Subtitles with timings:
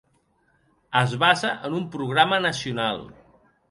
[1.03, 3.09] Es basa en un programa nacional.